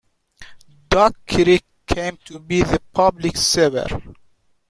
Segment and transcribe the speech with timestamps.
[0.89, 3.85] Dock Creek came to be the public sewer.